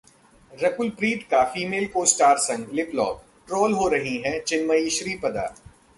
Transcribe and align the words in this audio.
रकुल 0.53 0.89
प्रीत 0.89 1.27
का 1.31 1.43
female 1.43 1.85
co-star 1.87 2.37
संग 2.37 2.73
lip lock, 2.73 3.23
troll 3.47 3.73
हो 3.73 3.87
रही 3.87 4.17
हैं 4.17 4.39
चिन्मई 4.43 4.89
श्रीपदा 4.89 5.47